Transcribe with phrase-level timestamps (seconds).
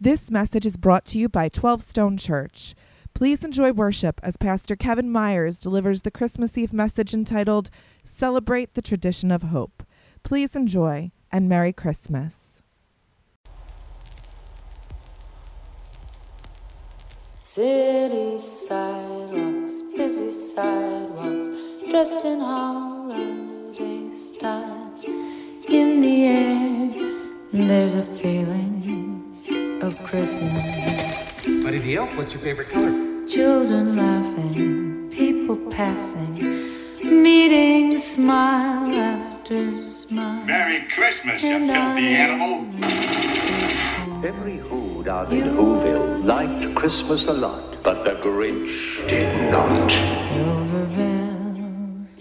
[0.00, 2.76] This message is brought to you by 12 Stone Church.
[3.14, 7.68] Please enjoy worship as Pastor Kevin Myers delivers the Christmas Eve message entitled
[8.04, 9.82] Celebrate the Tradition of Hope.
[10.22, 12.62] Please enjoy and Merry Christmas.
[17.40, 21.48] City sidewalks, busy sidewalks,
[21.90, 24.94] dressed in holiday style.
[25.68, 28.77] In the air, there's a feeling
[29.82, 30.52] of Christmas.
[31.62, 32.90] Buddy the Elf, what's your favorite color?
[33.26, 36.34] Children laughing, people passing,
[37.04, 40.44] meeting smile after smile.
[40.46, 42.66] Merry Christmas, you And on filthy animal.
[44.26, 49.90] Every who down in Whoville liked Christmas a lot, but the Grinch did not.
[50.12, 52.14] Silver bells,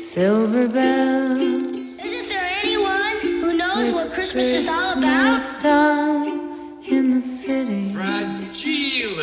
[0.00, 1.43] silver bells.
[4.34, 5.34] Christmas all about?
[5.38, 7.92] Christmas time in the city.
[7.92, 9.20] Fragile.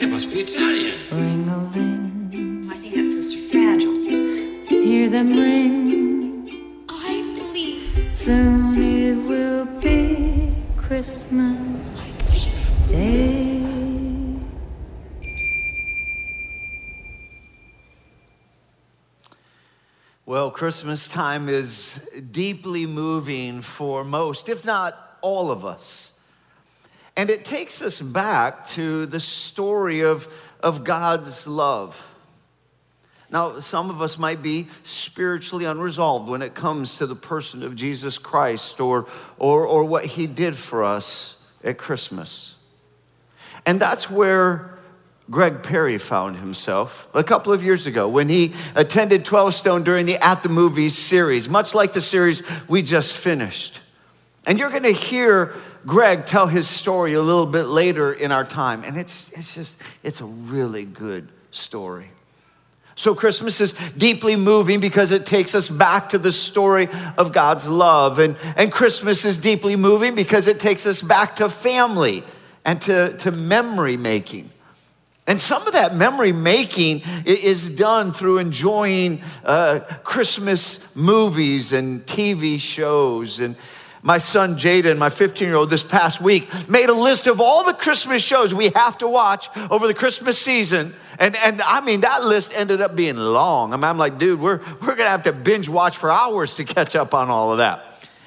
[0.00, 0.98] It must be Italian.
[1.10, 3.92] Ring a ling, I think that says fragile.
[4.70, 6.48] hear them ring.
[6.88, 8.10] I believe.
[8.10, 11.67] Soon it will be Christmas
[20.58, 26.18] Christmas time is deeply moving for most, if not all of us.
[27.16, 30.26] And it takes us back to the story of,
[30.60, 32.04] of God's love.
[33.30, 37.76] Now, some of us might be spiritually unresolved when it comes to the person of
[37.76, 39.06] Jesus Christ or,
[39.38, 42.56] or, or what he did for us at Christmas.
[43.64, 44.76] And that's where
[45.30, 50.06] Greg Perry found himself a couple of years ago when he attended 12 Stone during
[50.06, 53.80] the At the Movies series, much like the series we just finished.
[54.46, 58.44] And you're going to hear Greg tell his story a little bit later in our
[58.44, 58.82] time.
[58.84, 62.10] And it's, it's just, it's a really good story.
[62.94, 67.68] So, Christmas is deeply moving because it takes us back to the story of God's
[67.68, 68.18] love.
[68.18, 72.24] And, and Christmas is deeply moving because it takes us back to family
[72.64, 74.50] and to, to memory making.
[75.28, 82.58] And some of that memory making is done through enjoying uh, Christmas movies and TV
[82.58, 83.38] shows.
[83.38, 83.54] And
[84.02, 87.62] my son Jaden, my 15 year old, this past week made a list of all
[87.62, 90.94] the Christmas shows we have to watch over the Christmas season.
[91.18, 93.74] And, and I mean, that list ended up being long.
[93.74, 96.64] I mean, I'm like, dude, we're, we're gonna have to binge watch for hours to
[96.64, 97.84] catch up on all of that.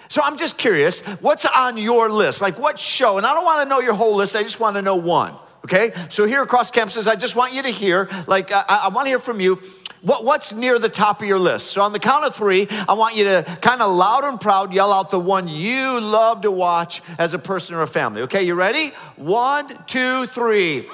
[0.07, 2.41] So I'm just curious, what's on your list?
[2.41, 3.17] Like, what show?
[3.17, 5.33] And I don't wanna know your whole list, I just wanna know one.
[5.63, 9.05] Okay, so here across campuses, I just want you to hear, like, I, I want
[9.05, 9.61] to hear from you.
[10.01, 11.67] What, what's near the top of your list?
[11.67, 14.73] So, on the count of three, I want you to kind of loud and proud
[14.73, 18.23] yell out the one you love to watch as a person or a family.
[18.23, 18.93] Okay, you ready?
[19.17, 20.87] One, two, three.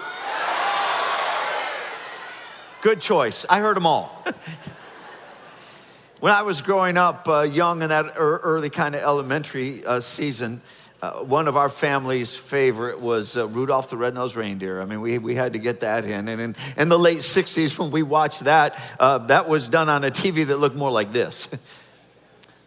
[2.82, 3.46] Good choice.
[3.50, 4.26] I heard them all.
[6.20, 10.62] when I was growing up uh, young in that early kind of elementary uh, season,
[11.02, 14.82] uh, one of our family's favorite was uh, Rudolph the Red-Nosed Reindeer.
[14.82, 16.28] I mean, we, we had to get that in.
[16.28, 20.04] And in, in the late 60s, when we watched that, uh, that was done on
[20.04, 21.48] a TV that looked more like this.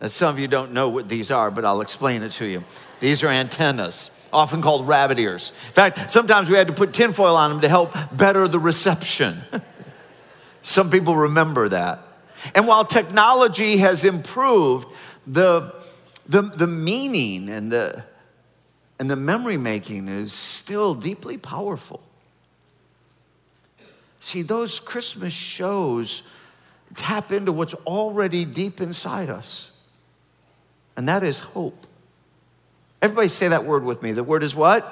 [0.01, 2.65] Now, some of you don't know what these are, but I'll explain it to you.
[3.01, 5.53] These are antennas, often called rabbit ears.
[5.69, 9.43] In fact, sometimes we had to put tinfoil on them to help better the reception.
[10.63, 12.01] Some people remember that.
[12.55, 14.89] And while technology has improved,
[15.27, 15.75] the,
[16.27, 18.03] the, the meaning and the,
[19.01, 22.03] and the memory making is still deeply powerful.
[24.21, 26.23] See, those Christmas shows
[26.95, 29.73] tap into what's already deep inside us,
[30.99, 31.87] and that is hope.
[33.01, 34.13] Everybody say that word with me.
[34.13, 34.85] The word is what?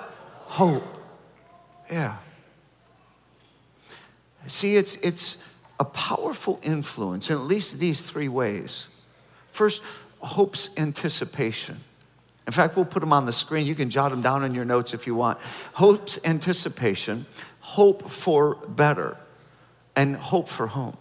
[0.47, 0.87] Hope.
[1.91, 2.17] Yeah.
[4.47, 5.37] See, it's, it's
[5.79, 8.87] a powerful influence in at least these three ways.
[9.51, 9.83] First,
[10.21, 11.85] hope's anticipation.
[12.49, 13.67] In fact, we'll put them on the screen.
[13.67, 15.39] You can jot them down in your notes if you want.
[15.75, 17.27] Hope's anticipation,
[17.61, 19.19] hope for better,
[19.95, 20.97] and hope for home.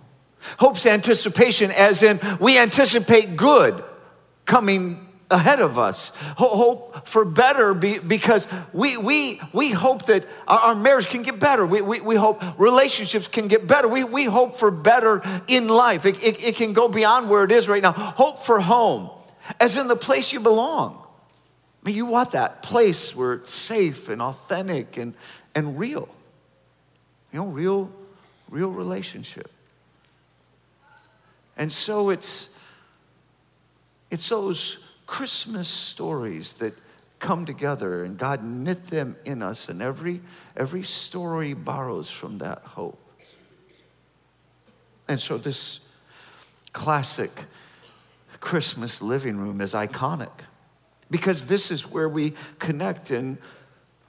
[0.59, 3.81] Hope's anticipation, as in we anticipate good
[4.43, 6.11] coming ahead of us.
[6.35, 11.39] Hope for better be, because we, we, we hope that our, our marriage can get
[11.39, 11.65] better.
[11.65, 13.87] We, we, we hope relationships can get better.
[13.87, 16.05] We, we hope for better in life.
[16.05, 17.93] It, it, it can go beyond where it is right now.
[17.93, 19.09] Hope for home,
[19.61, 21.05] as in the place you belong.
[21.87, 25.13] Mean, you want that place where it's safe and authentic and,
[25.55, 26.09] and real.
[27.31, 27.89] You know, real,
[28.49, 29.49] real relationship.
[31.55, 32.59] And so it's
[34.11, 36.73] it's those Christmas stories that
[37.19, 40.19] come together and God knit them in us, and every,
[40.57, 42.99] every story borrows from that hope.
[45.07, 45.79] And so this
[46.73, 47.31] classic
[48.41, 50.46] Christmas living room is iconic
[51.09, 53.37] because this is where we connect in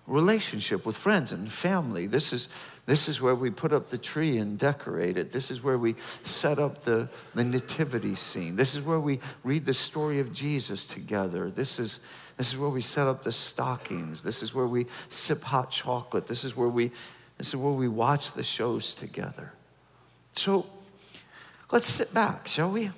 [0.07, 2.07] relationship with friends and family.
[2.07, 2.49] This is,
[2.87, 5.31] this is where we put up the tree and decorate it.
[5.31, 8.57] This is where we set up the, the nativity scene.
[8.57, 11.51] This is where we read the story of Jesus together.
[11.51, 12.01] This is,
[12.39, 14.23] this is where we set up the stockings.
[14.23, 16.27] This is where we sip hot chocolate.
[16.27, 16.91] This is where we,
[17.37, 19.53] this is where we watch the shows together.
[20.33, 20.67] So
[21.71, 22.91] let's sit back, shall we?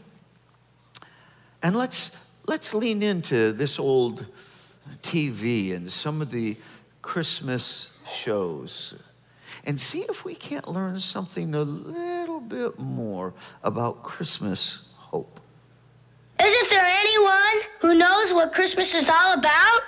[1.62, 4.26] And let's, let's lean into this old
[5.02, 6.56] TV and some of the
[7.00, 8.96] Christmas shows
[9.64, 13.32] and see if we can't learn something a little bit more
[13.62, 15.38] about Christmas hope.
[16.42, 19.82] Isn't there anyone who knows what Christmas is all about?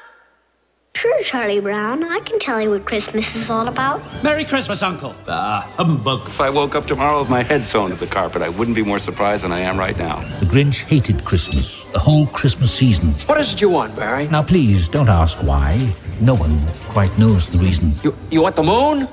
[0.94, 2.04] Sure, Charlie Brown.
[2.04, 4.02] I can tell you what Christmas is all about.
[4.22, 5.14] Merry Christmas, Uncle.
[5.26, 6.28] Ah, humbug.
[6.28, 8.84] If I woke up tomorrow with my head sewn to the carpet, I wouldn't be
[8.84, 10.20] more surprised than I am right now.
[10.40, 13.12] The Grinch hated Christmas, the whole Christmas season.
[13.26, 14.28] What is it you want, Mary?
[14.28, 15.94] Now, please, don't ask why.
[16.20, 16.60] No one
[16.90, 17.92] quite knows the reason.
[18.04, 19.08] You, you want the moon?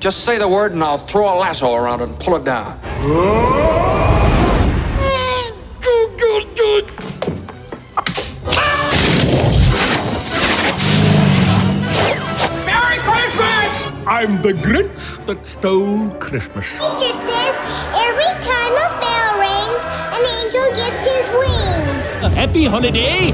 [0.00, 2.80] Just say the word and I'll throw a lasso around it and pull it down.
[14.22, 16.70] I'm the Grinch that stole Christmas.
[16.70, 17.56] Teacher says
[17.92, 19.82] every time a bell rings,
[20.14, 21.88] an angel gets his wings.
[22.22, 23.32] A happy holiday!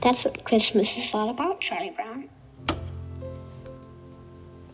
[0.00, 2.28] That's what Christmas is all about, Charlie Brown.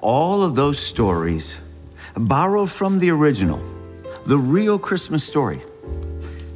[0.01, 1.59] All of those stories
[2.15, 3.65] borrow from the original,
[4.27, 5.63] the real Christmas story.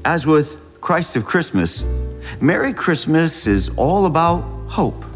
[0.04, 1.86] As with Christ of Christmas,
[2.38, 5.06] Merry Christmas is all about hope.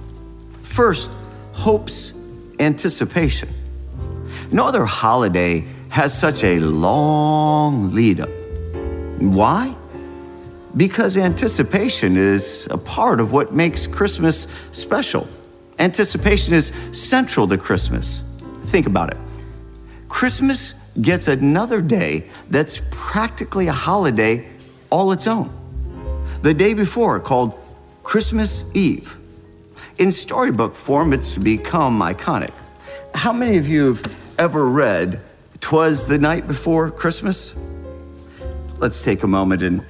[0.62, 1.10] First,
[1.52, 2.19] hope's
[2.60, 3.48] anticipation.
[4.52, 8.28] No other holiday has such a long lead up.
[9.18, 9.74] Why?
[10.76, 15.28] Because anticipation is a part of what makes Christmas special.
[15.78, 18.22] Anticipation is central to Christmas.
[18.64, 19.16] Think about it.
[20.08, 24.46] Christmas gets another day that's practically a holiday
[24.90, 25.50] all its own.
[26.42, 27.58] The day before, called
[28.02, 29.19] Christmas Eve.
[30.00, 32.54] In storybook form, it's become iconic.
[33.14, 35.20] How many of you have ever read
[35.60, 37.54] Twas the Night Before Christmas?
[38.78, 39.84] Let's take a moment and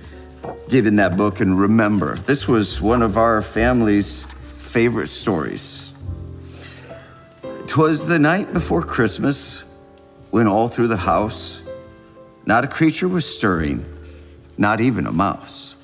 [0.68, 2.16] get in that book and remember.
[2.16, 5.92] This was one of our family's favorite stories.
[7.68, 9.62] Twas the night before Christmas
[10.30, 11.62] when all through the house
[12.46, 13.84] not a creature was stirring,
[14.58, 15.76] not even a mouse.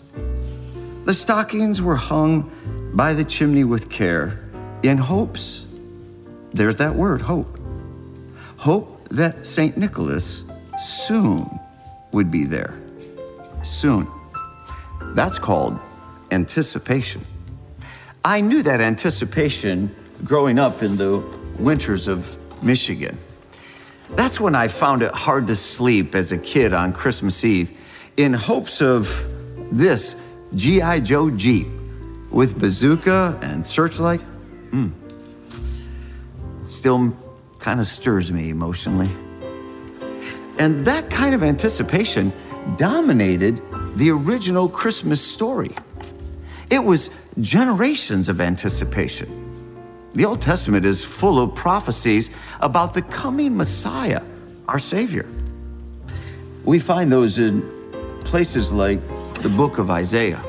[1.05, 2.51] The stockings were hung
[2.97, 4.43] by the chimney with care
[4.83, 5.67] in hopes,
[6.55, 7.61] there's that word, hope,
[8.57, 9.77] hope that St.
[9.77, 11.61] Nicholas soon
[12.13, 12.81] would be there.
[13.63, 14.09] Soon.
[15.15, 15.79] That's called
[16.31, 17.23] anticipation.
[18.25, 19.95] I knew that anticipation
[20.25, 21.19] growing up in the
[21.59, 23.19] winters of Michigan.
[24.11, 27.77] That's when I found it hard to sleep as a kid on Christmas Eve
[28.17, 29.27] in hopes of
[29.71, 30.17] this
[30.55, 31.01] G.I.
[31.01, 31.67] Joe Jeep
[32.31, 34.23] with bazooka and searchlight.
[34.71, 34.93] Mm.
[36.63, 37.17] Still
[37.59, 39.11] kind of stirs me emotionally.
[40.59, 42.33] And that kind of anticipation
[42.77, 43.61] dominated
[43.97, 45.71] the original Christmas story.
[46.71, 47.11] It was
[47.41, 49.43] generations of anticipation.
[50.15, 54.23] The Old Testament is full of prophecies about the coming Messiah,
[54.67, 55.27] our Savior.
[56.65, 57.63] We find those in
[58.25, 58.99] places like
[59.43, 60.43] the book of Isaiah.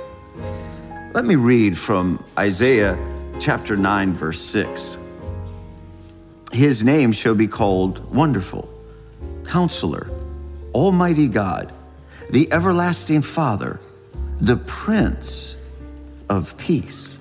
[1.13, 2.97] Let me read from Isaiah
[3.39, 4.97] chapter 9, verse 6.
[6.51, 8.69] His name shall be called Wonderful,
[9.45, 10.09] Counselor,
[10.73, 11.71] Almighty God,
[12.29, 13.79] the Everlasting Father,
[14.39, 15.55] the Prince
[16.29, 17.17] of Peace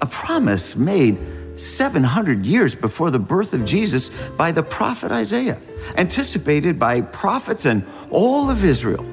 [0.00, 1.18] a promise made
[1.56, 5.58] 700 years before the birth of Jesus by the prophet Isaiah,
[5.96, 9.04] anticipated by prophets and all of Israel.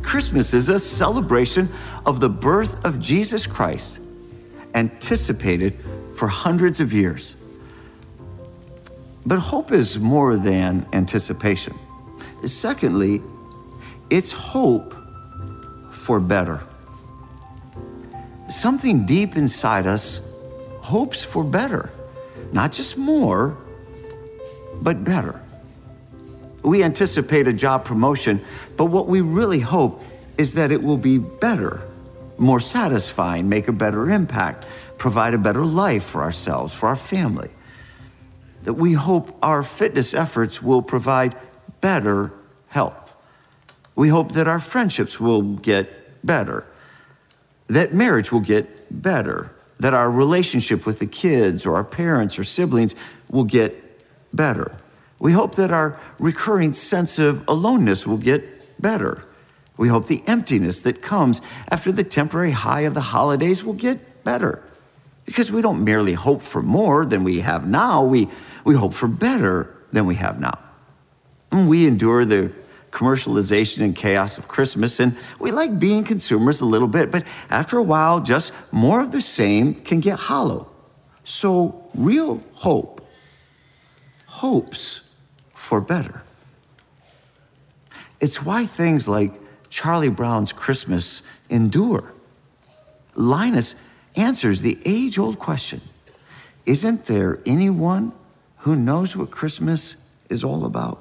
[0.00, 1.68] Christmas is a celebration
[2.06, 4.00] of the birth of Jesus Christ,
[4.74, 5.78] anticipated
[6.14, 7.36] for hundreds of years.
[9.26, 11.78] But hope is more than anticipation.
[12.44, 13.20] Secondly,
[14.08, 14.94] it's hope
[15.92, 16.64] for better
[18.52, 20.30] something deep inside us
[20.78, 21.90] hopes for better,
[22.52, 23.56] not just more,
[24.80, 25.41] but better.
[26.62, 28.40] We anticipate a job promotion,
[28.76, 30.02] but what we really hope
[30.38, 31.82] is that it will be better,
[32.38, 34.66] more satisfying, make a better impact,
[34.96, 37.50] provide a better life for ourselves, for our family.
[38.62, 41.36] That we hope our fitness efforts will provide
[41.80, 42.32] better
[42.68, 43.16] health.
[43.94, 46.66] We hope that our friendships will get better,
[47.66, 49.50] that marriage will get better,
[49.80, 52.94] that our relationship with the kids or our parents or siblings
[53.28, 53.74] will get
[54.32, 54.76] better.
[55.22, 58.42] We hope that our recurring sense of aloneness will get
[58.82, 59.22] better.
[59.76, 64.24] We hope the emptiness that comes after the temporary high of the holidays will get
[64.24, 64.64] better.
[65.24, 68.28] Because we don't merely hope for more than we have now, we,
[68.64, 70.58] we hope for better than we have now.
[71.52, 72.52] And we endure the
[72.90, 77.78] commercialization and chaos of Christmas, and we like being consumers a little bit, but after
[77.78, 80.68] a while, just more of the same can get hollow.
[81.22, 83.06] So, real hope
[84.26, 85.10] hopes
[85.62, 86.22] for better.
[88.18, 89.32] It's why things like
[89.70, 92.12] Charlie Brown's Christmas endure.
[93.14, 93.76] Linus
[94.16, 95.80] answers the age old question
[96.66, 98.12] Isn't there anyone
[98.58, 100.98] who knows what Christmas is all about?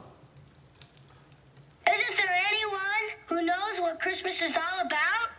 [1.87, 5.29] Isn't there anyone who knows what Christmas is all about?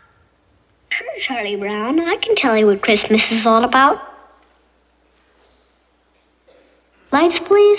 [0.90, 2.00] Sure, Charlie Brown.
[2.00, 4.02] I can tell you what Christmas is all about.
[7.12, 7.78] Lights, please.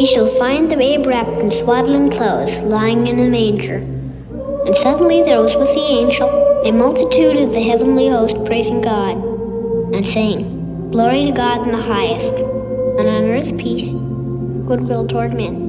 [0.00, 3.76] Ye shall find the babe wrapped in swaddling clothes, lying in a manger.
[4.64, 6.26] And suddenly there was with the angel
[6.64, 9.22] a multitude of the heavenly host praising God,
[9.92, 13.92] and saying, Glory to God in the highest, and on earth peace,
[14.66, 15.68] goodwill toward men.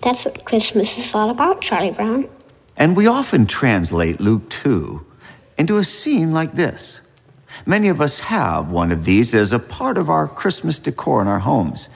[0.00, 2.30] That's what Christmas is all about, Charlie Brown.
[2.78, 5.04] And we often translate Luke 2
[5.58, 7.05] into a scene like this.
[7.64, 11.28] Many of us have one of these as a part of our Christmas decor in
[11.28, 11.88] our homes.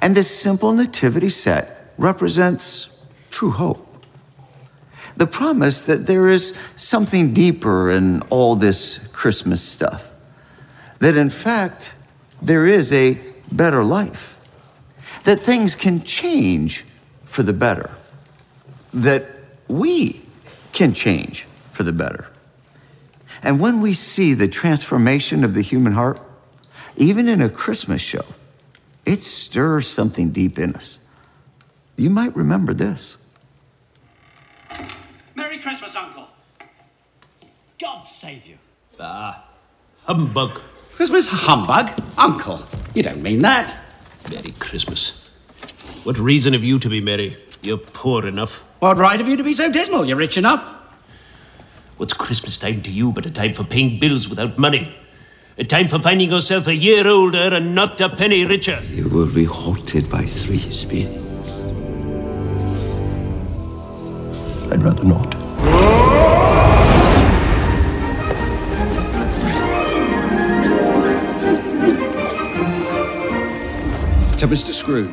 [0.00, 3.82] And this simple nativity set represents true hope.
[5.16, 10.10] The promise that there is something deeper in all this Christmas stuff.
[10.98, 11.94] That in fact,
[12.42, 13.18] there is a
[13.50, 14.38] better life.
[15.24, 16.84] That things can change
[17.24, 17.90] for the better.
[18.92, 19.24] That
[19.68, 20.22] we
[20.72, 22.28] can change for the better.
[23.46, 26.20] And when we see the transformation of the human heart,
[26.96, 28.24] even in a Christmas show,
[29.06, 30.98] it stirs something deep in us.
[31.96, 33.18] You might remember this.
[35.36, 36.26] Merry Christmas, Uncle.
[37.78, 38.58] God save you.
[38.98, 39.48] Ah,
[40.06, 40.60] humbug.
[40.94, 41.92] Christmas humbug?
[42.18, 42.60] Uncle,
[42.96, 43.94] you don't mean that.
[44.28, 45.28] Merry Christmas.
[46.02, 47.36] What reason have you to be merry?
[47.62, 48.58] You're poor enough.
[48.80, 50.04] What right have you to be so dismal?
[50.04, 50.75] You're rich enough.
[51.96, 54.94] What's Christmas time to you but a time for paying bills without money?
[55.56, 58.82] A time for finding yourself a year older and not a penny richer.
[58.90, 61.72] You will be haunted by three spirits.
[64.70, 65.30] I'd rather not.
[74.38, 74.72] To Mr.
[74.72, 75.08] Scrooge,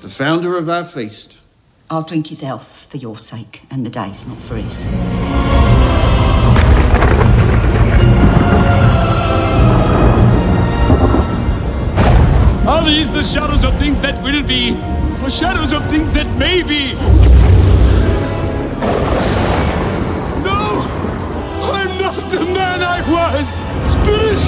[0.00, 1.41] the founder of our feast.
[1.92, 4.86] I'll drink his health for your sake, and the day's not for his.
[12.66, 14.70] Are these the shadows of things that will be,
[15.22, 16.94] or shadows of things that may be?
[20.42, 20.88] No!
[21.74, 23.62] I'm not the man I was!
[23.92, 24.38] Spirit!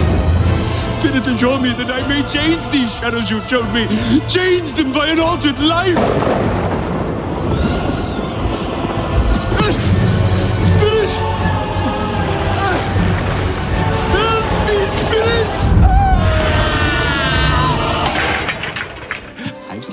[0.98, 3.86] Spirit, assure me that I may change these shadows you've shown me.
[4.30, 6.63] Change them by an altered life!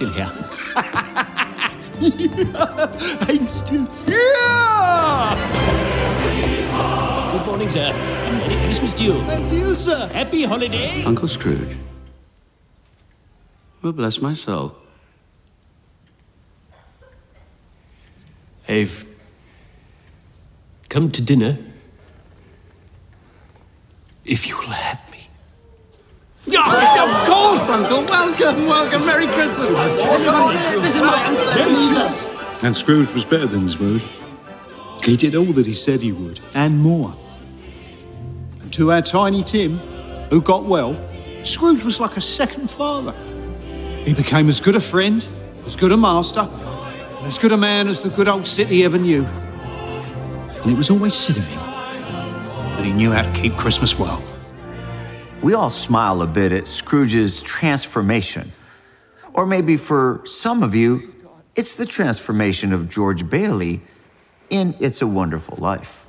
[0.01, 0.31] Still here.
[3.27, 5.35] I'm still here!
[7.31, 7.91] Good morning, sir.
[7.91, 9.13] And Merry Christmas to you.
[9.13, 10.07] And to you, sir.
[10.07, 11.03] Happy holiday.
[11.03, 11.77] Uncle Scrooge.
[13.83, 14.75] Well, bless my soul.
[18.67, 19.05] I've
[20.89, 21.59] come to dinner.
[24.25, 25.10] If you'll have
[26.57, 28.03] of course Uncle.
[28.05, 29.05] Welcome, welcome.
[29.05, 29.67] Merry Christmas.
[29.67, 32.65] This is my Uncle Ebenezer.
[32.65, 34.03] And Scrooge was better than his word.
[35.03, 37.13] He did all that he said he would, and more.
[38.61, 39.79] And to our tiny Tim,
[40.29, 40.95] who got well,
[41.43, 43.13] Scrooge was like a second father.
[44.05, 45.25] He became as good a friend,
[45.65, 48.99] as good a master, and as good a man as the good old city ever
[48.99, 49.25] knew.
[49.25, 51.59] And it was always said of him
[52.75, 54.21] that he knew how to keep Christmas well.
[55.41, 58.51] We all smile a bit at Scrooge's transformation.
[59.33, 61.15] Or maybe for some of you,
[61.55, 63.81] it's the transformation of George Bailey
[64.51, 66.05] in It's a Wonderful Life.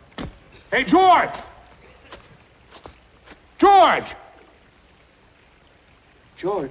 [0.70, 1.30] Hey, George!
[3.56, 4.14] George!
[6.36, 6.70] George.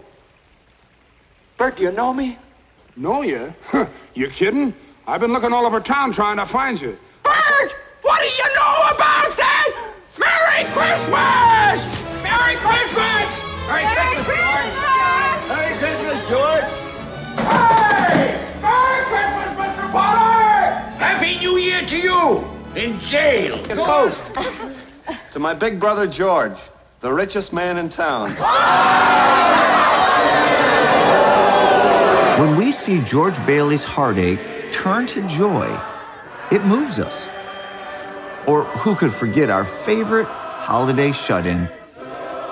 [1.57, 2.37] Bert, do you know me?
[2.95, 3.53] Know you?
[4.13, 4.75] you kidding?
[5.07, 6.95] I've been looking all over town trying to find you.
[7.23, 7.75] Bert!
[8.03, 9.93] What do you know about that?
[10.19, 11.60] Merry Christmas!
[22.75, 23.61] In jail!
[23.65, 24.23] A toast
[25.31, 26.57] to my big brother George,
[27.01, 28.29] the richest man in town.
[32.39, 35.77] When we see George Bailey's heartache turn to joy,
[36.49, 37.27] it moves us.
[38.47, 41.65] Or who could forget our favorite holiday shut in,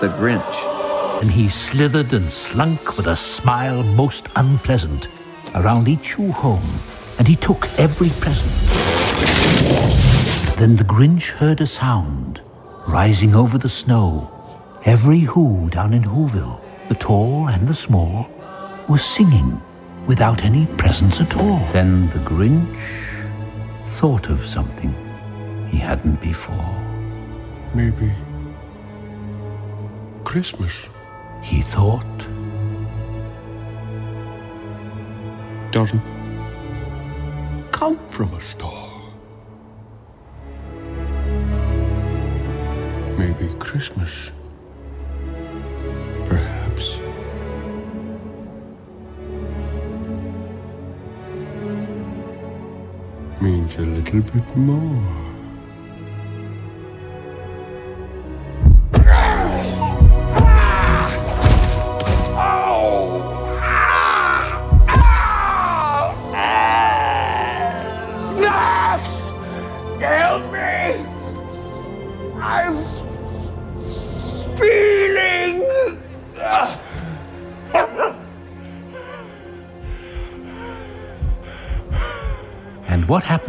[0.01, 1.21] the Grinch?
[1.21, 5.07] And he slithered and slunk with a smile most unpleasant
[5.55, 6.69] around each new home,
[7.17, 10.08] and he took every present.
[10.59, 12.41] Then the Grinch heard a sound
[12.85, 14.29] rising over the snow.
[14.83, 18.27] Every Who down in Whoville, the tall and the small,
[18.89, 19.61] was singing
[20.05, 21.59] without any presents at all.
[21.71, 22.77] Then the Grinch
[23.99, 24.93] thought of something
[25.69, 26.75] he hadn't before.
[27.73, 28.11] Maybe
[30.25, 30.89] Christmas
[31.41, 32.27] He thought,
[35.71, 36.03] doesn't
[37.71, 38.88] come from a star.
[43.19, 44.31] Maybe Christmas,
[46.23, 46.99] perhaps,
[53.41, 55.28] means a little bit more.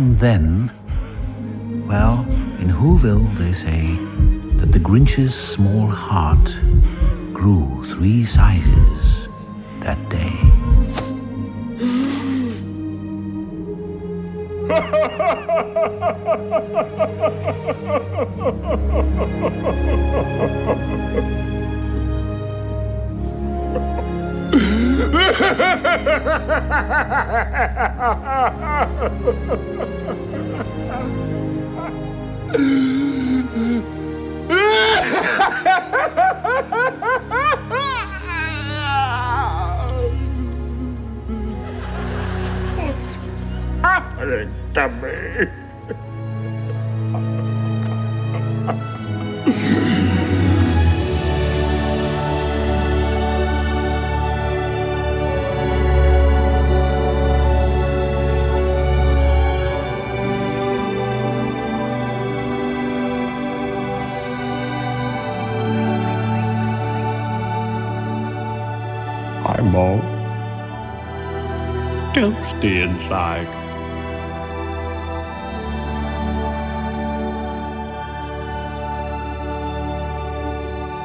[0.00, 0.70] Happened then?
[1.86, 2.20] Well,
[2.60, 3.96] in Whoville, they say
[4.58, 6.58] that the Grinch's small heart
[7.34, 9.28] grew three sizes
[9.80, 10.30] that day.
[43.82, 45.59] Happening to me?
[72.60, 73.46] Toasty inside.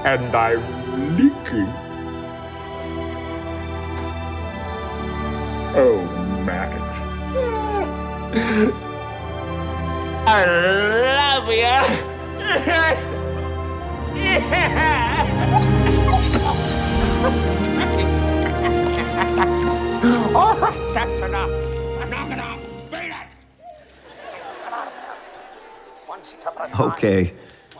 [0.06, 1.74] And I'm leaking.
[5.78, 6.02] Oh,
[6.46, 6.74] Max.
[10.28, 11.66] I love you.
[19.28, 19.52] All right,
[21.06, 22.62] that's enough.
[22.92, 23.28] Beat it.
[26.80, 27.34] Okay,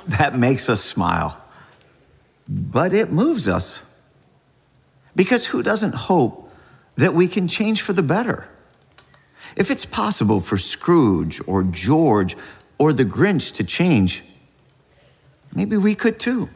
[0.08, 1.42] that makes us smile.
[2.48, 3.82] But it moves us.
[5.16, 6.52] Because who doesn't hope
[6.96, 8.48] that we can change for the better?
[9.56, 12.36] If it's possible for Scrooge or George
[12.78, 14.24] or the Grinch to change,
[15.54, 16.50] maybe we could too.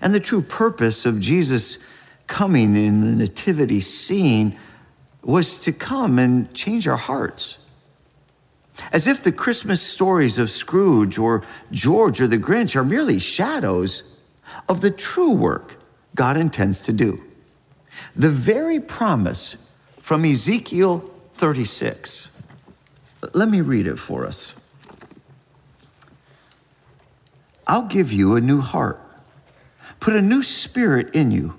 [0.00, 1.78] And the true purpose of Jesus
[2.26, 4.58] coming in the nativity scene
[5.24, 7.58] was to come and change our hearts.
[8.92, 14.02] As if the Christmas stories of Scrooge or George or the Grinch are merely shadows
[14.68, 15.76] of the true work
[16.14, 17.22] God intends to do.
[18.14, 19.56] The very promise
[20.00, 22.42] from Ezekiel 36.
[23.32, 24.54] Let me read it for us.
[27.66, 29.00] I'll give you a new heart,
[30.00, 31.54] put a new spirit in you.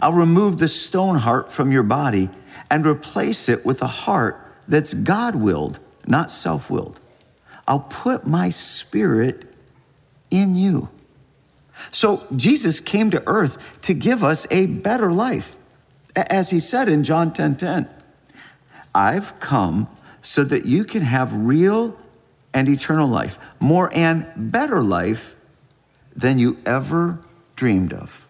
[0.00, 2.28] I'll remove the stone heart from your body
[2.70, 7.00] and replace it with a heart that's God willed, not self willed.
[7.68, 9.52] I'll put my spirit
[10.30, 10.88] in you.
[11.90, 15.56] So Jesus came to earth to give us a better life.
[16.14, 17.88] As he said in John 10 10,
[18.94, 19.88] I've come
[20.22, 21.98] so that you can have real
[22.54, 25.36] and eternal life, more and better life
[26.14, 27.18] than you ever
[27.54, 28.26] dreamed of.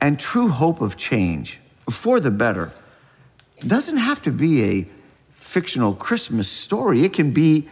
[0.00, 2.72] And true hope of change for the better
[3.66, 4.88] doesn't have to be a
[5.32, 7.68] fictional Christmas story, it can be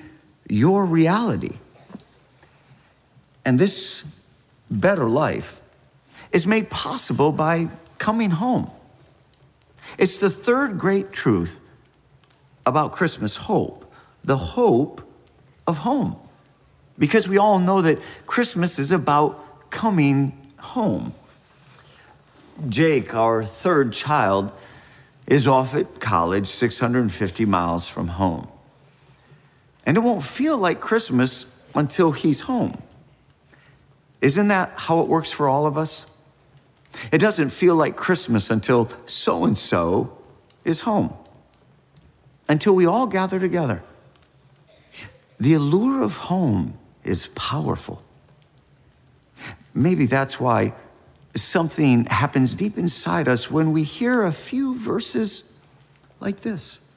[0.49, 1.59] your reality.
[3.45, 4.21] And this
[4.71, 5.61] better life
[6.31, 8.71] is made possible by coming home.
[9.99, 11.61] It's the third great truth
[12.65, 13.83] about Christmas hope
[14.25, 15.03] the hope
[15.67, 16.17] of home.
[16.99, 21.15] Because we all know that Christmas is about coming home.
[22.69, 24.53] Jake, our third child,
[25.27, 28.49] is off at college 650 miles from home.
[29.87, 32.83] And it won't feel like Christmas until he's home.
[34.21, 36.17] Isn't that how it works for all of us?
[37.11, 40.17] It doesn't feel like Christmas until so and so
[40.65, 41.13] is home,
[42.49, 43.83] until we all gather together.
[45.41, 48.03] The allure of home is powerful.
[49.75, 50.75] Maybe that's why
[51.35, 55.59] something happens deep inside us when we hear a few verses
[56.21, 56.91] like this.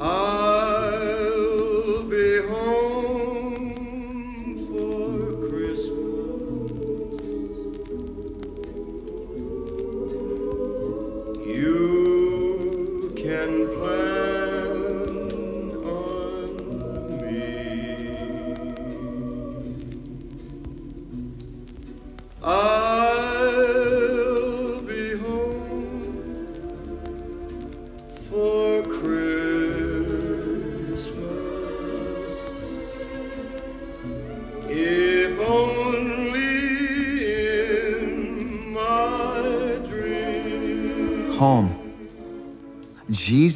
[0.00, 0.61] I'll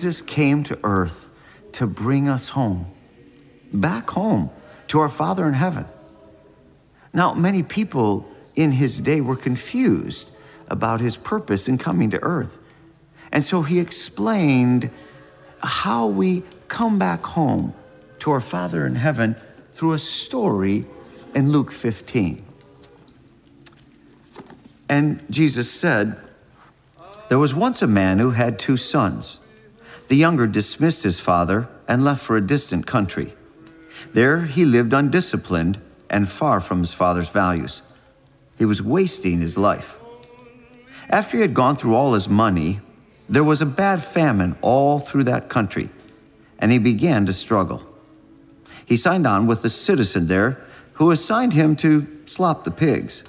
[0.06, 1.30] Jesus came to earth
[1.72, 2.86] to bring us home,
[3.72, 4.50] back home
[4.86, 5.84] to our Father in heaven.
[7.12, 10.30] Now, many people in his day were confused
[10.68, 12.60] about his purpose in coming to earth.
[13.32, 14.90] And so he explained
[15.60, 17.74] how we come back home
[18.20, 19.34] to our Father in heaven
[19.72, 20.84] through a story
[21.34, 22.44] in Luke 15.
[24.88, 26.16] And Jesus said,
[27.28, 29.40] There was once a man who had two sons.
[30.08, 33.34] The younger dismissed his father and left for a distant country.
[34.12, 37.82] There he lived undisciplined and far from his father's values.
[38.56, 39.96] He was wasting his life.
[41.10, 42.80] After he had gone through all his money,
[43.28, 45.90] there was a bad famine all through that country,
[46.58, 47.82] and he began to struggle.
[48.84, 50.60] He signed on with a citizen there
[50.94, 53.24] who assigned him to slop the pigs.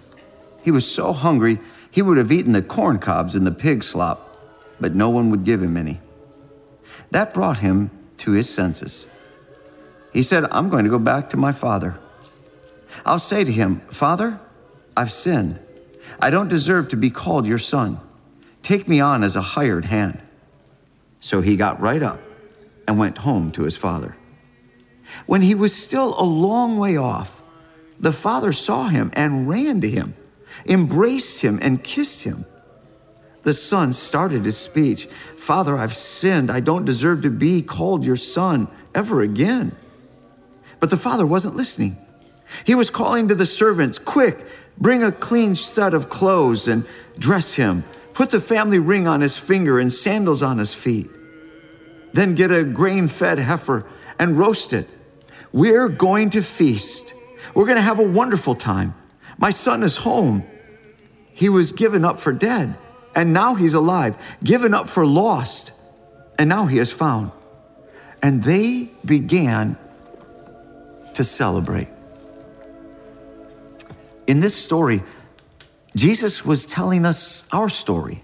[0.63, 1.59] He was so hungry,
[1.89, 4.37] he would have eaten the corn cobs in the pig slop,
[4.79, 5.99] but no one would give him any.
[7.11, 9.07] That brought him to his senses.
[10.13, 11.99] He said, I'm going to go back to my father.
[13.05, 14.39] I'll say to him, Father,
[14.95, 15.59] I've sinned.
[16.19, 17.99] I don't deserve to be called your son.
[18.63, 20.19] Take me on as a hired hand.
[21.19, 22.19] So he got right up
[22.87, 24.15] and went home to his father.
[25.25, 27.41] When he was still a long way off,
[27.99, 30.15] the father saw him and ran to him,
[30.65, 32.45] embraced him, and kissed him.
[33.47, 36.51] The son started his speech Father, I've sinned.
[36.51, 39.73] I don't deserve to be called your son ever again.
[40.81, 41.95] But the father wasn't listening.
[42.65, 44.45] He was calling to the servants, Quick,
[44.77, 46.85] bring a clean set of clothes and
[47.17, 47.85] dress him.
[48.13, 51.07] Put the family ring on his finger and sandals on his feet.
[52.11, 53.85] Then get a grain fed heifer
[54.19, 54.89] and roast it.
[55.53, 57.13] We're going to feast.
[57.55, 58.93] We're going to have a wonderful time.
[59.37, 60.43] My son is home.
[61.31, 62.75] He was given up for dead,
[63.17, 65.71] and now he's alive, given up for lost,
[66.37, 67.31] and now he is found.
[68.21, 69.75] And they began
[71.15, 71.87] to celebrate.
[74.27, 75.01] In this story,
[75.95, 78.23] Jesus was telling us our story,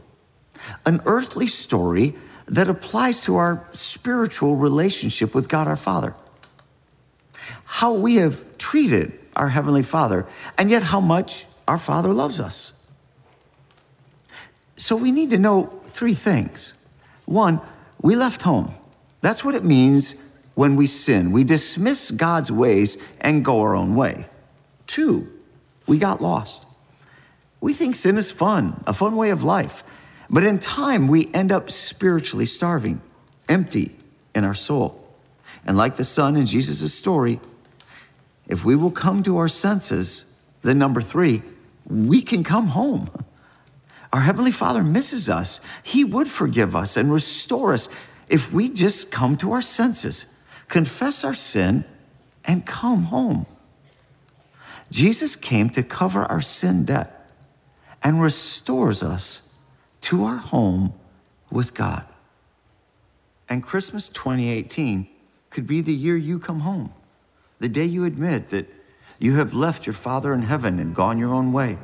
[0.85, 2.13] an earthly story
[2.47, 6.13] that applies to our spiritual relationship with God our Father.
[7.65, 12.72] How we have treated our Heavenly Father, and yet how much our Father loves us.
[14.75, 16.73] So we need to know three things.
[17.25, 17.61] One,
[18.01, 18.73] we left home.
[19.21, 21.31] That's what it means when we sin.
[21.31, 24.25] We dismiss God's ways and go our own way.
[24.87, 25.31] Two,
[25.87, 26.65] we got lost.
[27.61, 29.83] We think sin is fun, a fun way of life.
[30.29, 33.01] But in time, we end up spiritually starving,
[33.47, 33.95] empty
[34.35, 34.99] in our soul.
[35.65, 37.39] And like the son in Jesus' story,
[38.47, 41.41] if we will come to our senses, then number three,
[41.85, 43.09] we can come home.
[44.13, 45.59] Our Heavenly Father misses us.
[45.81, 47.89] He would forgive us and restore us
[48.29, 50.27] if we just come to our senses,
[50.67, 51.83] confess our sin,
[52.45, 53.47] and come home.
[54.91, 57.27] Jesus came to cover our sin debt
[58.03, 59.49] and restores us
[60.01, 60.93] to our home
[61.49, 62.05] with God.
[63.49, 65.07] And Christmas 2018
[65.49, 66.93] could be the year you come home,
[67.59, 68.71] the day you admit that
[69.17, 71.79] you have left your Father in heaven and gone your own way,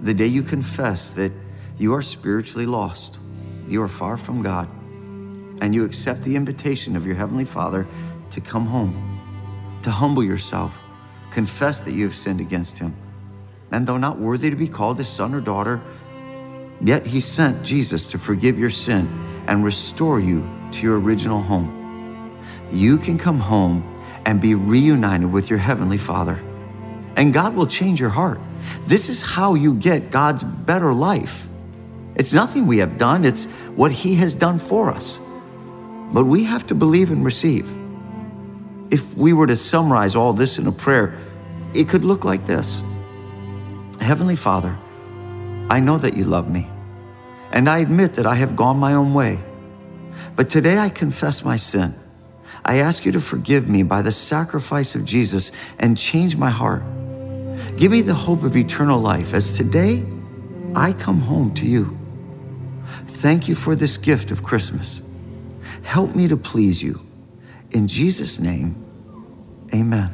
[0.00, 1.32] the day you confess that
[1.78, 3.18] you are spiritually lost,
[3.68, 4.68] you are far from God,
[5.60, 7.86] and you accept the invitation of your Heavenly Father
[8.30, 9.20] to come home,
[9.82, 10.84] to humble yourself,
[11.30, 12.94] confess that you have sinned against Him.
[13.70, 15.80] And though not worthy to be called His son or daughter,
[16.80, 19.08] yet He sent Jesus to forgive your sin
[19.46, 22.40] and restore you to your original home.
[22.70, 23.90] You can come home
[24.26, 26.40] and be reunited with your Heavenly Father.
[27.16, 28.40] And God will change your heart.
[28.86, 31.48] This is how you get God's better life.
[32.14, 33.46] It's nothing we have done, it's
[33.76, 35.20] what He has done for us.
[36.12, 37.68] But we have to believe and receive.
[38.90, 41.18] If we were to summarize all this in a prayer,
[41.72, 42.82] it could look like this
[44.00, 44.76] Heavenly Father,
[45.68, 46.68] I know that you love me,
[47.50, 49.40] and I admit that I have gone my own way.
[50.36, 51.94] But today I confess my sin.
[52.64, 56.82] I ask you to forgive me by the sacrifice of Jesus and change my heart.
[57.76, 60.04] Give me the hope of eternal life as today
[60.76, 61.98] I come home to you.
[63.06, 65.02] Thank you for this gift of Christmas.
[65.82, 67.00] Help me to please you.
[67.72, 68.76] In Jesus' name,
[69.74, 70.10] amen.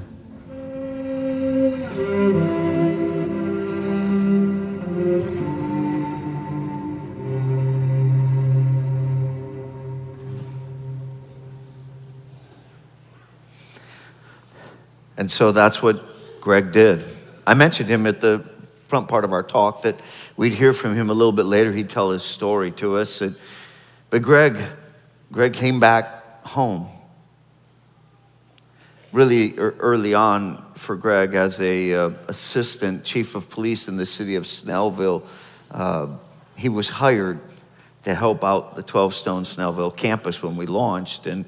[15.17, 17.05] And so that's what Greg did.
[17.51, 18.45] I mentioned him at the
[18.87, 19.99] front part of our talk that
[20.37, 21.73] we'd hear from him a little bit later.
[21.73, 23.23] He'd tell his story to us.
[23.23, 23.37] And,
[24.09, 24.63] but Greg,
[25.33, 26.87] Greg came back home
[29.11, 34.37] really early on for Greg as a uh, assistant chief of police in the city
[34.37, 35.27] of Snellville.
[35.73, 36.07] Uh,
[36.57, 37.41] he was hired
[38.05, 41.47] to help out the 12 Stone Snellville campus when we launched, and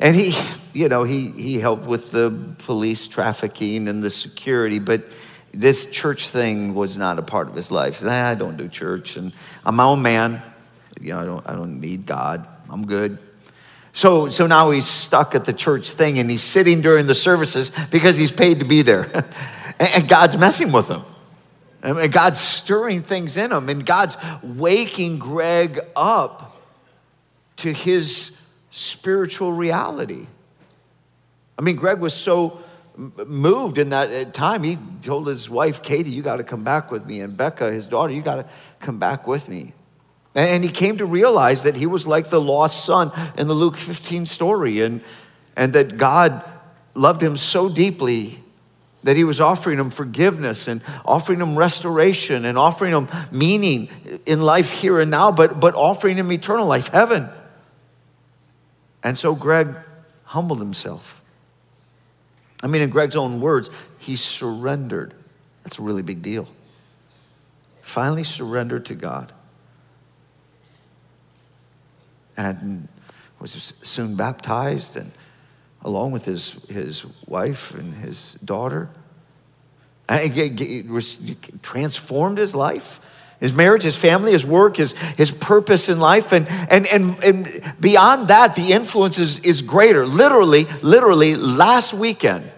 [0.00, 0.36] and he,
[0.72, 5.04] you know, he he helped with the police trafficking and the security, but
[5.52, 8.02] this church thing was not a part of his life.
[8.02, 9.32] Nah, I don't do church, and
[9.64, 10.42] I'm my own man.
[11.00, 12.48] You know, I don't I don't need God.
[12.68, 13.18] I'm good.
[13.92, 17.72] So, so now he's stuck at the church thing and he's sitting during the services
[17.90, 19.26] because he's paid to be there.
[19.80, 21.02] and God's messing with him.
[21.82, 23.68] And God's stirring things in him.
[23.68, 26.54] And God's waking Greg up
[27.56, 28.36] to his
[28.80, 30.26] spiritual reality.
[31.58, 32.62] I mean, Greg was so
[32.96, 34.62] moved in that uh, time.
[34.62, 37.20] He told his wife, Katie, you got to come back with me.
[37.20, 38.46] And Becca, his daughter, you got to
[38.80, 39.74] come back with me.
[40.34, 43.76] And he came to realize that he was like the lost son in the Luke
[43.76, 45.02] 15 story, and,
[45.56, 46.44] and that God
[46.94, 48.38] loved him so deeply
[49.02, 53.88] that he was offering him forgiveness and offering him restoration and offering him meaning
[54.26, 57.28] in life here and now, but, but offering him eternal life, heaven.
[59.02, 59.74] And so Greg
[60.24, 61.22] humbled himself.
[62.62, 65.14] I mean, in Greg's own words, he surrendered.
[65.64, 66.48] That's a really big deal.
[67.82, 69.32] Finally surrendered to God
[72.36, 72.88] and
[73.38, 75.12] was soon baptized and
[75.82, 78.90] along with his, his wife and his daughter
[81.62, 83.00] transformed his life
[83.40, 87.74] his marriage his family his work his, his purpose in life and, and, and, and
[87.80, 92.50] beyond that the influence is, is greater literally literally last weekend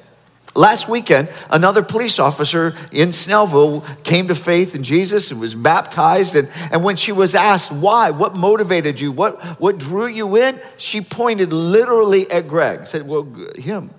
[0.54, 6.36] Last weekend, another police officer in Snellville came to faith in Jesus and was baptized.
[6.36, 10.60] And, and when she was asked why, what motivated you, what, what drew you in,
[10.76, 13.22] she pointed literally at Greg, said, Well,
[13.56, 13.90] him.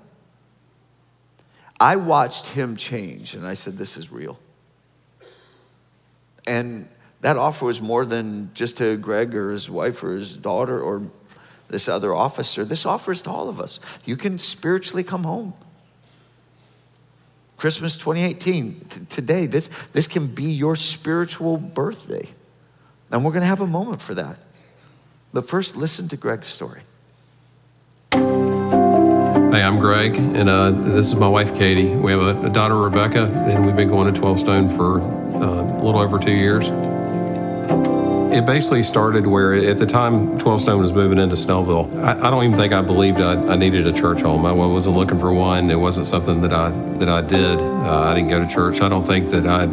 [1.80, 4.38] I watched him change and I said, This is real.
[6.46, 6.88] And
[7.22, 11.04] that offer was more than just to Greg or his wife or his daughter or
[11.70, 12.66] this other officer.
[12.66, 13.80] This offer is to all of us.
[14.04, 15.54] You can spiritually come home.
[17.58, 22.30] Christmas 2018, t- today, this, this can be your spiritual birthday.
[23.10, 24.38] And we're going to have a moment for that.
[25.32, 26.82] But first, listen to Greg's story.
[28.12, 31.88] Hey, I'm Greg, and uh, this is my wife, Katie.
[31.88, 35.84] We have a, a daughter, Rebecca, and we've been going to 12 Stone for a
[35.84, 36.70] little over two years.
[38.34, 42.04] It basically started where, at the time, 12 Stone was moving into Snellville.
[42.04, 44.44] I, I don't even think I believed I, I, needed a church home.
[44.44, 45.70] I wasn't looking for one.
[45.70, 47.60] It wasn't something that I that I did.
[47.60, 48.82] Uh, I didn't go to church.
[48.82, 49.68] I don't think that I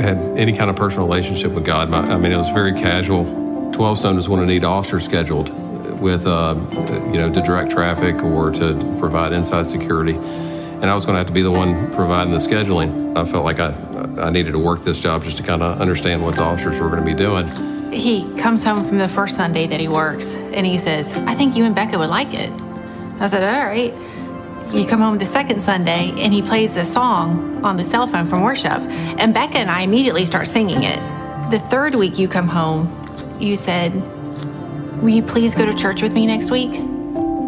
[0.00, 1.90] had any kind of personal relationship with God.
[1.90, 3.24] My, I mean, it was very casual.
[3.72, 5.50] 12 Stone was when I need officers scheduled
[6.00, 6.54] with, uh,
[7.12, 10.14] you know, to direct traffic or to provide inside security.
[10.80, 13.16] And I was going to have to be the one providing the scheduling.
[13.16, 13.72] I felt like I,
[14.20, 16.88] I needed to work this job just to kind of understand what the officers were
[16.88, 17.48] going to be doing.
[17.92, 21.56] He comes home from the first Sunday that he works and he says, I think
[21.56, 22.50] you and Becca would like it.
[23.20, 23.94] I said, All right.
[24.74, 28.26] You come home the second Sunday and he plays a song on the cell phone
[28.26, 28.80] from worship.
[29.18, 30.98] And Becca and I immediately start singing it.
[31.50, 32.90] The third week you come home,
[33.40, 33.94] you said,
[35.00, 36.74] Will you please go to church with me next week?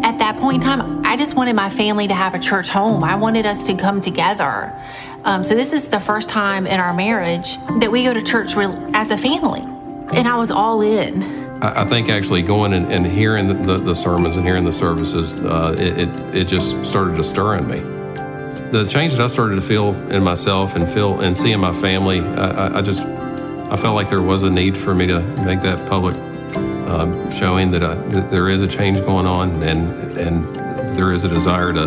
[0.09, 3.03] At that point in time, I just wanted my family to have a church home.
[3.03, 4.75] I wanted us to come together.
[5.23, 8.55] Um, so, this is the first time in our marriage that we go to church
[8.95, 9.61] as a family.
[10.11, 11.21] And I was all in.
[11.61, 15.35] I, think actually going and, and hearing the, the, the, sermons and hearing the services,
[15.35, 17.77] uh, it, it, it just started to stir in me.
[18.71, 22.21] The change that I started to feel in myself and feel and seeing my family,
[22.21, 25.87] I, I just I felt like there was a need for me to make that
[25.87, 26.15] public
[26.89, 30.45] um, showing that, I, that, there is a change going on and and
[30.97, 31.83] there is a desire to,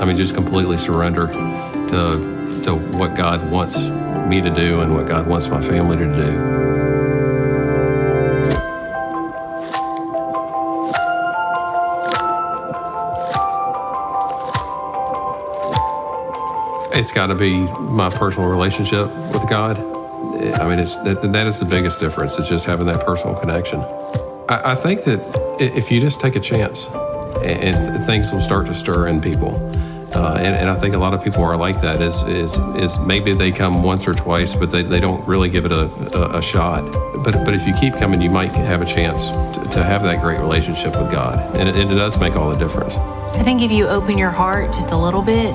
[0.00, 3.78] I mean, just completely surrender to to what God wants
[4.26, 6.68] me to do and what God wants my family to do.
[16.98, 19.78] It's got to be my personal relationship with God.
[19.78, 22.38] I mean, it's that, that is the biggest difference.
[22.38, 23.80] It's just having that personal connection.
[24.48, 25.20] I, I think that
[25.60, 26.88] if you just take a chance,
[27.42, 29.54] and, things will start to stir in people.
[30.14, 32.00] Uh, and, and, I think a lot of people are like that.
[32.00, 35.66] Is is is maybe they come once or twice, but they, they don't really give
[35.66, 35.82] it a,
[36.16, 36.82] a, a shot.
[37.22, 40.22] But but if you keep coming, you might have a chance to, to have that
[40.22, 42.96] great relationship with God, and it, and it does make all the difference.
[42.96, 45.52] I think if you open your heart just a little bit,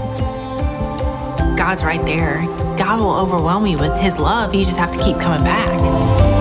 [1.57, 2.43] God's right there.
[2.77, 4.53] God will overwhelm you with His love.
[4.53, 6.32] You just have to keep coming back.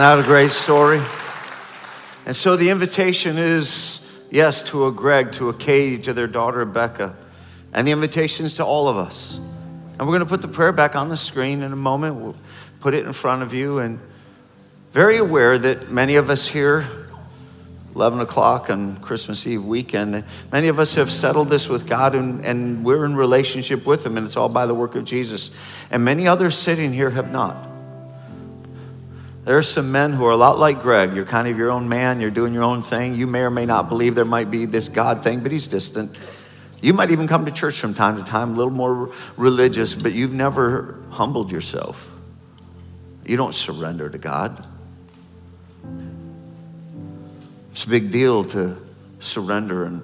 [0.00, 1.02] That a great story.
[2.24, 6.64] And so the invitation is yes, to a Greg, to a Katie, to their daughter
[6.64, 7.14] Becca.
[7.74, 9.36] And the invitation is to all of us.
[9.36, 12.16] And we're going to put the prayer back on the screen in a moment.
[12.16, 12.36] We'll
[12.80, 13.78] put it in front of you.
[13.78, 14.00] And
[14.92, 16.86] very aware that many of us here,
[17.94, 22.44] 11 o'clock on Christmas Eve weekend, many of us have settled this with God and,
[22.44, 25.50] and we're in relationship with Him, and it's all by the work of Jesus.
[25.90, 27.71] And many others sitting here have not.
[29.44, 31.14] There are some men who are a lot like Greg.
[31.14, 33.16] You're kind of your own man, you're doing your own thing.
[33.16, 36.16] You may or may not believe there might be this God thing, but he's distant.
[36.80, 40.12] You might even come to church from time to time, a little more religious, but
[40.12, 42.08] you've never humbled yourself.
[43.24, 44.66] You don't surrender to God.
[47.72, 48.78] It's a big deal to
[49.18, 50.02] surrender and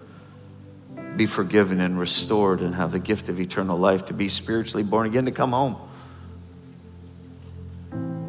[1.16, 5.06] be forgiven and restored and have the gift of eternal life, to be spiritually born
[5.06, 5.76] again, to come home.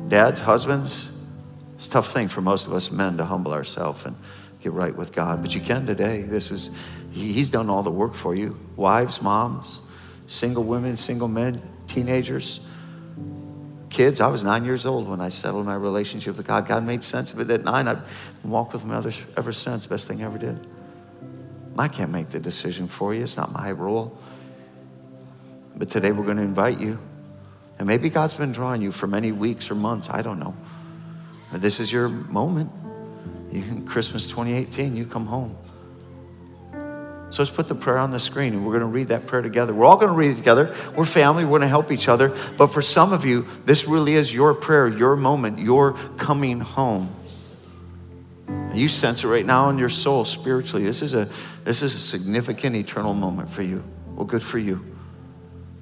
[0.10, 1.12] Dads, husbands,
[1.76, 4.16] it's a tough thing for most of us men to humble ourselves and
[4.60, 6.24] get right with God, but you can today.
[6.24, 6.72] This is,
[7.12, 8.60] He's done all the work for you.
[8.76, 9.82] Wives, moms,
[10.26, 12.60] single women, single men, teenagers,
[13.92, 14.20] kids.
[14.20, 16.68] I was nine years old when I settled my relationship with God.
[16.68, 17.88] God made sense of it at nine.
[17.88, 18.02] I've
[18.44, 19.86] walked with Him ever, ever since.
[19.86, 20.66] Best thing I ever did.
[21.78, 24.18] I can't make the decision for you, it's not my role.
[25.76, 26.98] But today we're going to invite you
[27.80, 30.10] and maybe God's been drawing you for many weeks or months.
[30.10, 30.56] I don't know.
[31.52, 32.72] But this is your moment.
[33.52, 35.58] You can, Christmas 2018, you come home.
[37.32, 39.42] So let's put the prayer on the screen and we're going to read that prayer
[39.42, 39.74] together.
[39.74, 40.76] We're all going to read it together.
[40.96, 41.46] We're family.
[41.46, 42.36] We're going to help each other.
[42.58, 47.16] But for some of you, this really is your prayer, your moment, your coming home.
[48.74, 50.84] You sense it right now in your soul spiritually.
[50.84, 51.30] This is a
[51.64, 53.84] this is a significant eternal moment for you.
[54.16, 54.84] Well, good for you.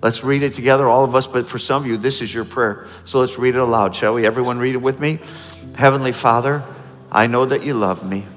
[0.02, 2.46] Let's read it together, all of us, but for some of you, this is your
[2.46, 2.88] prayer.
[3.04, 4.26] So let's read it aloud, shall we?
[4.26, 5.20] Everyone read it with me.
[5.76, 6.64] Heavenly Father,
[7.12, 8.28] I know that you love me.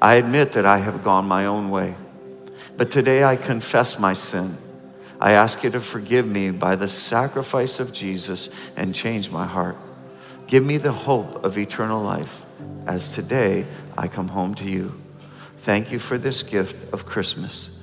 [0.00, 1.94] I admit that I have gone my own way.
[2.76, 4.56] But today I confess my sin.
[5.20, 9.76] I ask you to forgive me by the sacrifice of Jesus and change my heart.
[10.46, 12.46] Give me the hope of eternal life
[12.86, 13.66] as today
[13.96, 15.00] I come home to you.
[15.58, 17.79] Thank you for this gift of Christmas.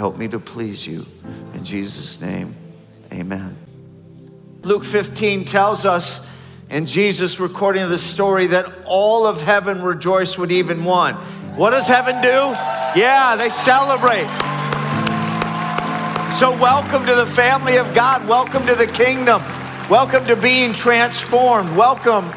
[0.00, 1.04] Help me to please you.
[1.52, 2.56] In Jesus' name,
[3.12, 3.54] amen.
[4.62, 6.26] Luke 15 tells us
[6.70, 11.16] in Jesus recording the story that all of heaven rejoiced with even one.
[11.54, 12.28] What does heaven do?
[12.98, 14.24] Yeah, they celebrate.
[16.38, 18.26] So, welcome to the family of God.
[18.26, 19.42] Welcome to the kingdom.
[19.90, 21.76] Welcome to being transformed.
[21.76, 22.30] Welcome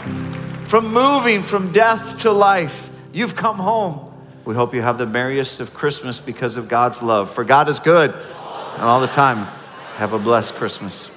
[0.68, 2.90] from moving from death to life.
[3.14, 4.03] You've come home.
[4.46, 7.32] We hope you have the merriest of Christmas because of God's love.
[7.32, 9.46] For God is good and all the time.
[9.96, 11.10] Have a blessed Christmas.